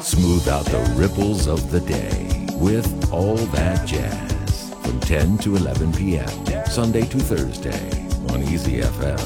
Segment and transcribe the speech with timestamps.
[0.00, 5.92] Smooth out the ripples of the day with All That Jazz from 10 to 11
[5.92, 6.28] p.m.
[6.66, 7.90] Sunday to Thursday
[8.28, 9.16] on Easy FM.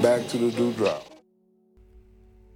[0.00, 1.02] Back to the dewdrop.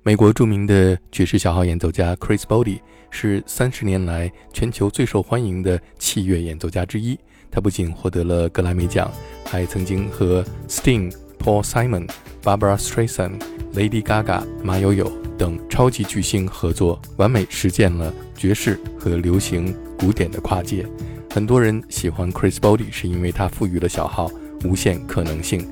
[0.04, 2.78] 美国着名的爵士小号演奏家 Chris Body
[3.10, 7.18] 是三十年来全球最受欢迎的器乐演奏家之一。
[7.50, 9.10] 他不仅获得了格莱美奖，
[9.44, 11.12] 还曾经和 Sting、
[11.46, 12.08] Paul Simon、
[12.42, 13.40] Barbara Streisand、
[13.72, 20.84] Lady Gaga、马友友等超级巨星合作，完美实现了爵士和流行、古典的跨界。
[21.30, 24.28] 很多人喜欢 Chris Body 是因为他赋予了小号
[24.64, 25.64] 无限可能性。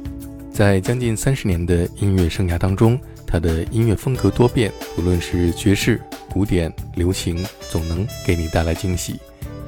[0.52, 2.96] 在将近三十年的音乐生涯当中，
[3.26, 9.18] 他的音乐风格多变，无论是爵士、古典、流行，总能给你带来惊喜。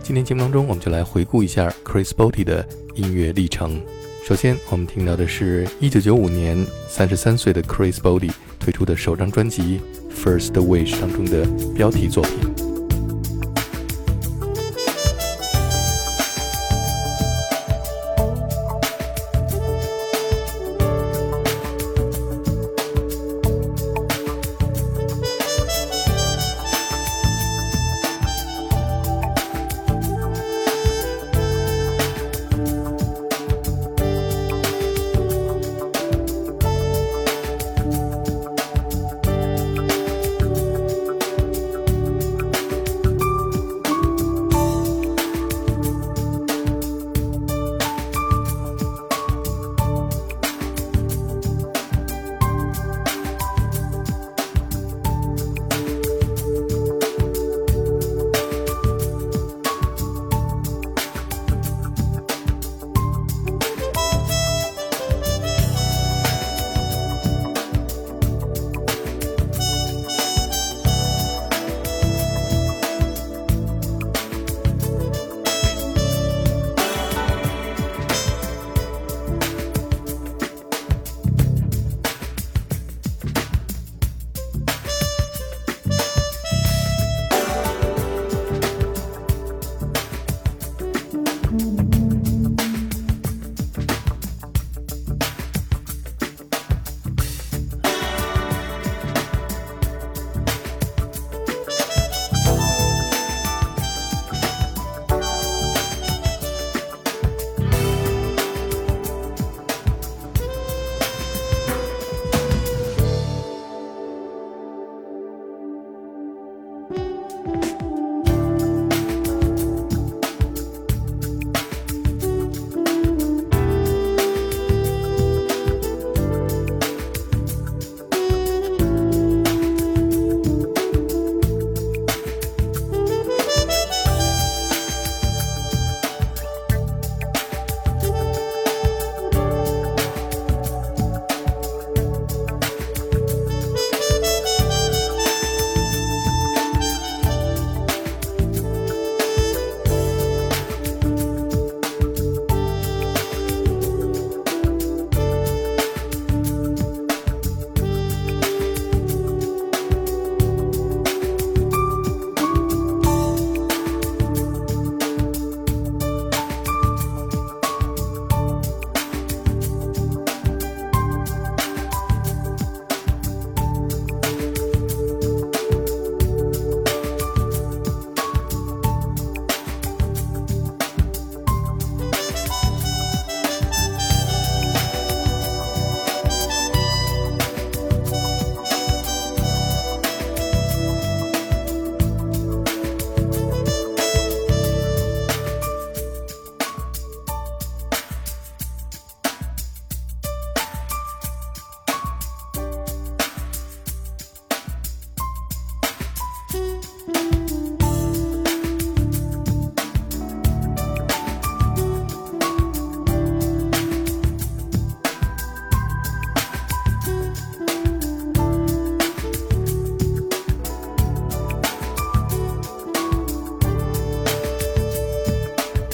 [0.05, 2.65] 今天节目当中，我们就来回顾一下 Chris Botti 的
[2.95, 3.83] 音乐历程。
[4.27, 9.81] 首先，我们听到的是1995年33岁的 Chris Body 推出的首张专辑
[10.13, 11.47] 《First Wish》当中的
[11.77, 12.56] 标题作品。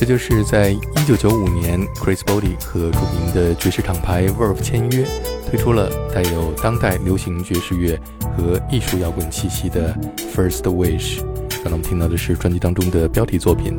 [0.03, 0.73] 这就是在
[1.07, 5.07] 1995年，Chris Body 和著名的爵士厂牌 Verve 签约，
[5.49, 7.97] 推出了带有当代流行爵士乐
[8.37, 9.97] 和艺术摇滚气息的
[10.35, 11.21] First Wish。
[11.63, 13.79] 刚才我们听到的是专辑当中的标题作品。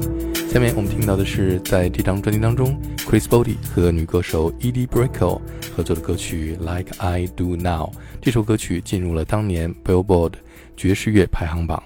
[0.49, 5.41] 下面我们听到的是在这张专辑当中，Chris Body 和女歌手 Edie Brickell
[5.75, 7.87] 合作的歌曲《Like I Do Now》。
[8.21, 10.35] 这首歌曲进入了当年 Billboard
[10.77, 11.83] 爵士乐排行榜。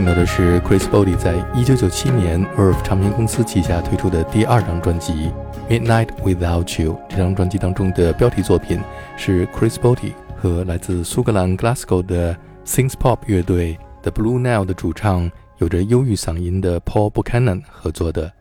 [0.00, 5.12] 听到的是 Chris Body 在一九九七年 Verve 唱片公司旗下推出的第二张专辑
[5.68, 6.94] 《Midnight Without You》。
[7.06, 8.80] 这张专辑当中的标题作品
[9.18, 14.64] 是 Chris Body 和来自苏格兰 Glasgow 的 s i n g s Pop 乐队 The Blue Nile
[14.64, 18.32] 的主唱，有着忧郁嗓音的 Paul Buchanan 合作的。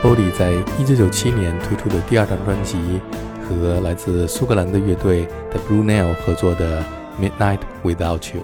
[0.00, 2.78] Body 在一九九七年推出的第二张专辑，
[3.42, 6.82] 和来自苏格兰的乐队 The Blue Nail 合作的
[7.20, 8.42] 《Midnight Without You》。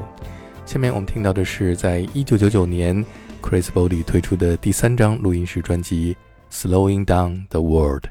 [0.66, 3.04] 下面我们听到的是在一九九九年
[3.40, 6.16] Chris Body 推出的第三张录音室专辑
[6.68, 8.02] 《Slowing Down the World》。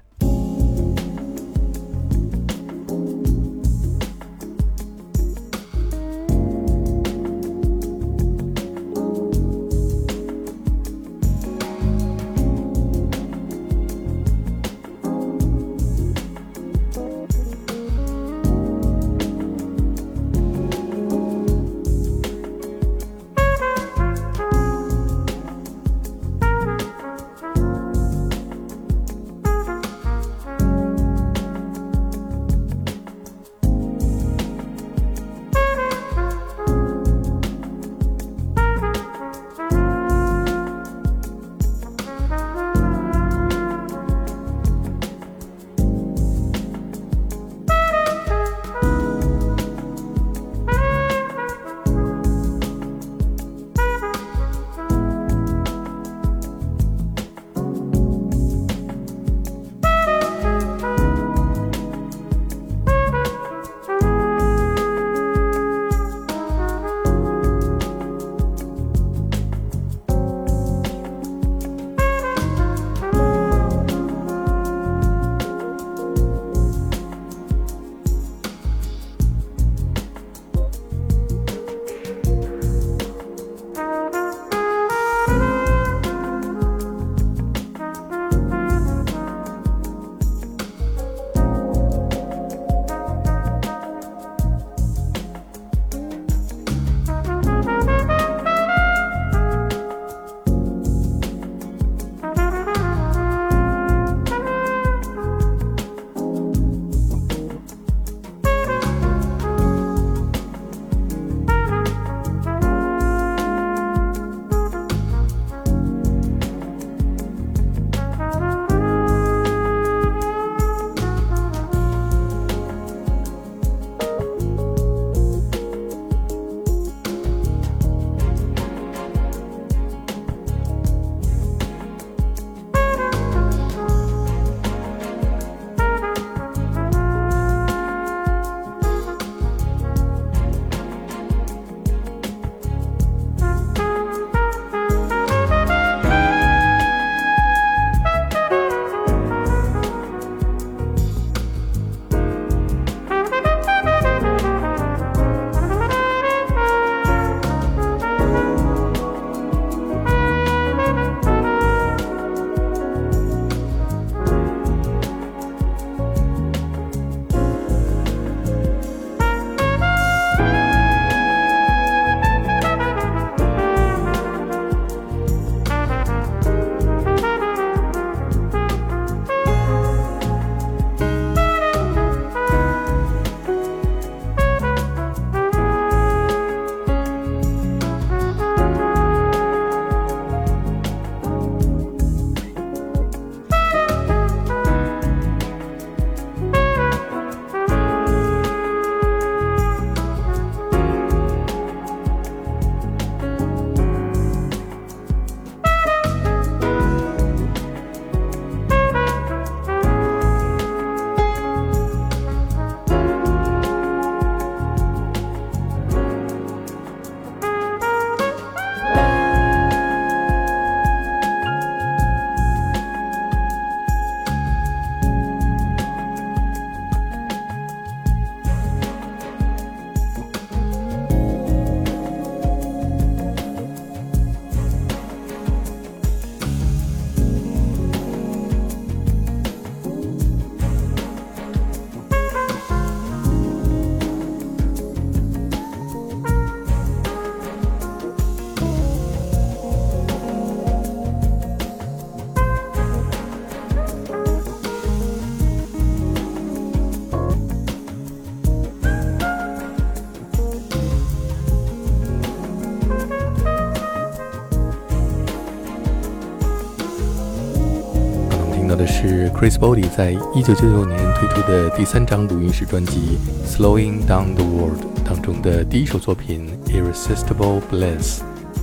[269.06, 278.20] 是 Chris Body 在一九九九年推出的第三张录音室专辑《Slowing Down the World》当中的第一首作品《Irresistible Bliss》。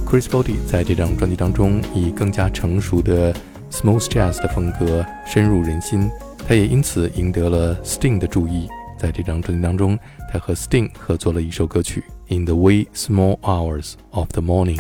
[0.09, 3.35] Chris Body 在这张专辑当中以更加成熟的
[3.71, 6.11] smooth jazz 的风格深入人心，
[6.49, 8.67] 他也因此赢得了 Sting 的注意。
[8.97, 9.99] 在这张专辑当中，
[10.33, 12.03] 他和 Sting 合作了一首歌曲
[12.35, 14.79] 《In the Wee Small Hours of the Morning》。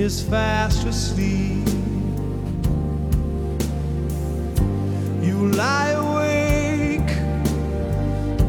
[0.00, 1.68] Is fast asleep.
[5.20, 7.10] You lie awake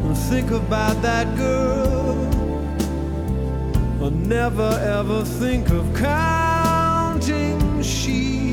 [0.04, 2.16] and think about that girl,
[4.02, 8.51] or never ever think of counting sheep.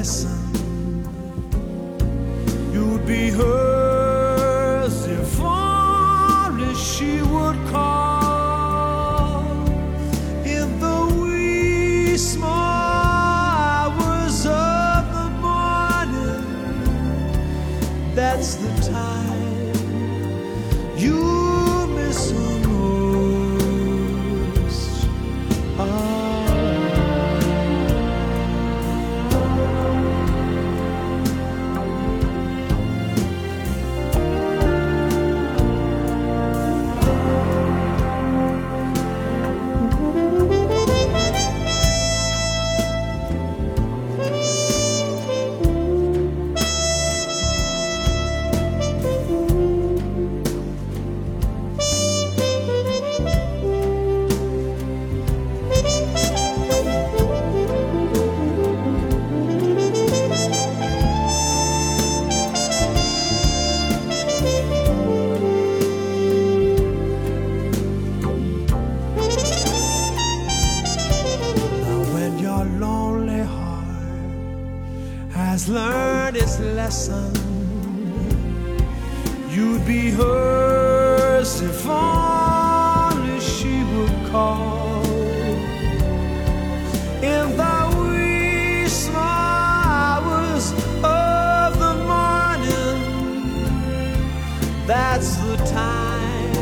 [0.00, 0.39] Lesson,
[76.74, 77.32] lesson.
[79.50, 85.04] You'd be hers if only she would call.
[87.22, 92.98] In the wee small hours of the morning,
[94.86, 96.54] that's the time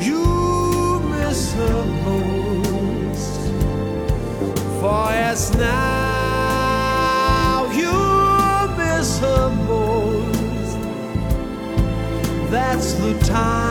[0.00, 3.40] you miss her most.
[4.80, 5.95] For it's now.
[12.98, 13.65] The time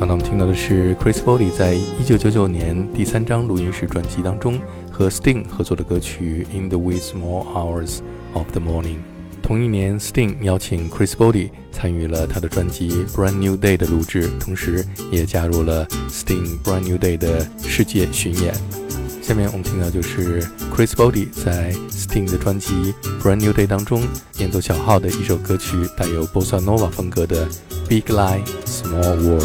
[0.00, 4.58] 刚才我们听到的是 Chris Body 在一九九九年第三张录音室专辑当中
[4.90, 7.98] 和 Sting 合作的歌曲《In the Wee Small Hours
[8.32, 8.96] of the Morning》。
[9.42, 18.54] 同一年，Sting 邀请 Chris Body 参与了他的专辑《Brand New Day》的录制，同时也加入了 Sting《Brand New Day》的世界巡演。
[19.20, 20.42] 下面我们听到就是
[20.74, 24.02] Chris Body 在 Sting 的专辑《Brand New Day》当中
[24.38, 27.46] 演奏小号的一首歌曲，带有 Bossa Nova 风格的
[27.86, 29.42] 《Big Lie Small World》。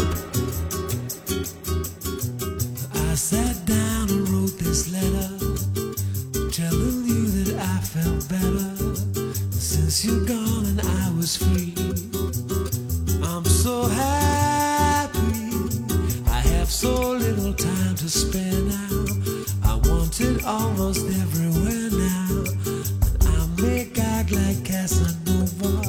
[24.86, 25.82] Casanova.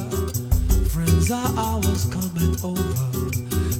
[0.88, 3.06] Friends are always coming over.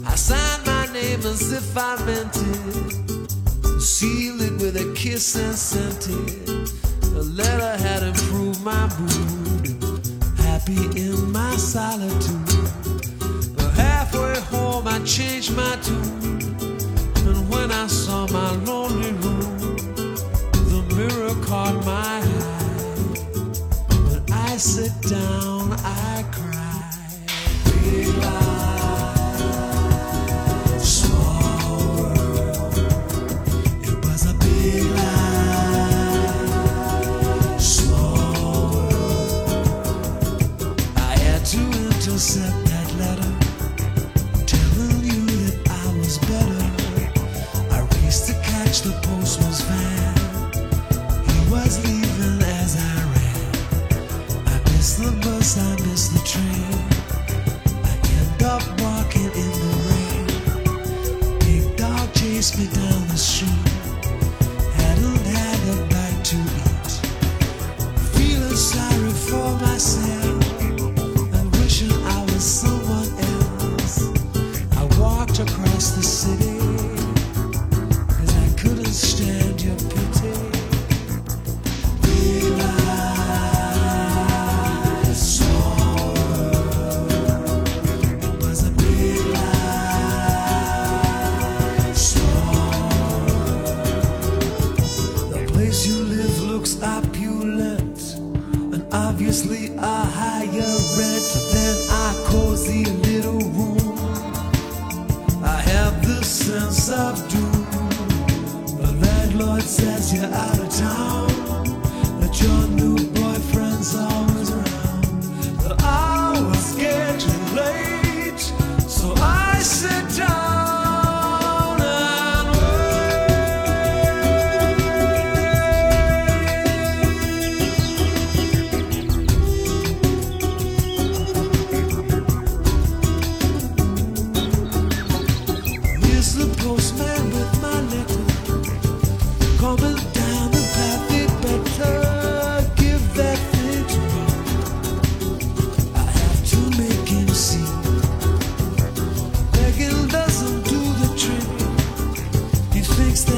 [0.07, 3.81] I signed my name as if I meant it.
[3.81, 6.71] Sealed it with a kiss and sent it.
[7.15, 9.83] The letter had improved my mood.
[10.39, 12.71] Happy in my solitude.
[13.57, 16.55] But halfway home, I changed my tune.
[17.27, 19.59] And when I saw my lonely room,
[20.71, 22.38] the mirror caught my eye
[25.11, 25.58] down.
[100.19, 103.99] higher rent than our cozy little room.
[105.45, 107.65] I have the sense of doom.
[108.83, 111.28] The landlord says you're out of town.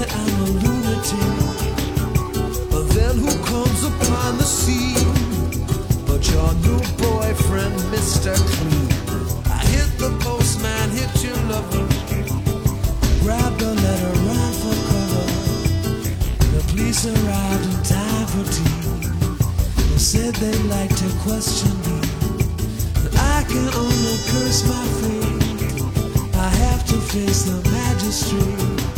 [0.08, 1.50] I'm a lunatic.
[3.20, 5.12] Who comes upon the scene?
[6.06, 8.32] But your new boyfriend, Mr.
[8.52, 8.88] Clean.
[9.50, 11.86] I hit the postman, hit your lover.
[13.20, 15.26] Grabbed a letter, ran for cover.
[16.54, 18.80] The police arrived in time for tea.
[19.90, 22.00] They said they to question me.
[23.02, 25.82] But I can only curse my fate.
[26.36, 28.89] I have to face the magistrate.